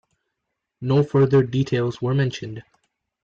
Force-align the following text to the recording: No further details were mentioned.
No 0.81 1.03
further 1.03 1.43
details 1.43 2.01
were 2.01 2.15
mentioned. 2.15 2.63